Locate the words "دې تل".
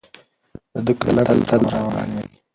1.39-1.61